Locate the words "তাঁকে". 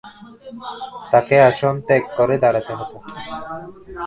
1.11-1.37